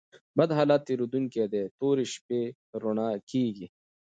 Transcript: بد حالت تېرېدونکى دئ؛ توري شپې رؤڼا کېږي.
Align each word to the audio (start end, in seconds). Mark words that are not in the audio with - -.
بد 0.37 0.49
حالت 0.57 0.81
تېرېدونکى 0.87 1.43
دئ؛ 1.53 1.63
توري 1.77 2.05
شپې 2.13 2.41
رؤڼا 2.81 3.09
کېږي. 3.29 3.67